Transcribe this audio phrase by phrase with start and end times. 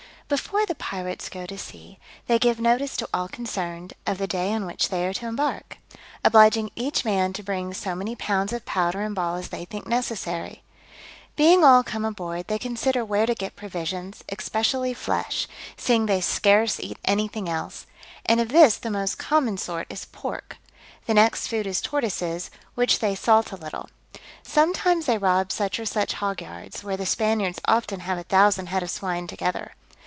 [0.33, 4.53] _BEFORE the pirates go to sea, they give notice to all concerned, of the day
[4.53, 5.77] on which they are to embark;
[6.23, 9.85] obliging each man to bring so many pounds of powder and ball as they think
[9.87, 10.63] necessary.
[11.35, 16.79] Being all come aboard, they consider where to get provisions, especially flesh, seeing they scarce
[16.79, 17.85] eat anything else;
[18.25, 20.55] and of this the most common sort is pork;
[21.07, 23.89] the next food is tortoises, which they salt a little:
[24.43, 28.67] sometimes they rob such or such hog yards, where the Spaniards often have a thousand
[28.67, 29.73] head of swine together.